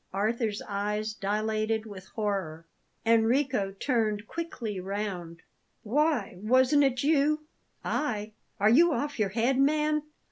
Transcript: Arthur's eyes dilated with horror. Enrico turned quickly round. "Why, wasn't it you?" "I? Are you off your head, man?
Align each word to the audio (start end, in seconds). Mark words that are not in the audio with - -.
Arthur's 0.15 0.63
eyes 0.67 1.13
dilated 1.13 1.85
with 1.85 2.07
horror. 2.15 2.65
Enrico 3.05 3.71
turned 3.71 4.25
quickly 4.25 4.79
round. 4.79 5.43
"Why, 5.83 6.39
wasn't 6.41 6.83
it 6.83 7.03
you?" 7.03 7.41
"I? 7.85 8.31
Are 8.59 8.67
you 8.67 8.93
off 8.93 9.19
your 9.19 9.29
head, 9.29 9.59
man? 9.59 10.01